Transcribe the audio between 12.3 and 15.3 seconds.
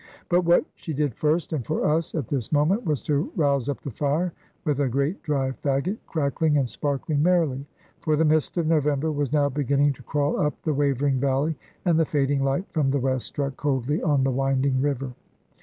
light from the west struck coldly on the winding river.